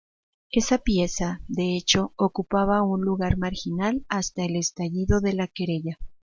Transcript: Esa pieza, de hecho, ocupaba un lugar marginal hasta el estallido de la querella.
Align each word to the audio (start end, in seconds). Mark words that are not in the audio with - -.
Esa 0.49 0.79
pieza, 0.79 1.41
de 1.47 1.77
hecho, 1.77 2.13
ocupaba 2.17 2.81
un 2.81 3.01
lugar 3.01 3.37
marginal 3.37 4.03
hasta 4.09 4.43
el 4.43 4.55
estallido 4.55 5.19
de 5.21 5.33
la 5.33 5.45
querella. 5.47 5.99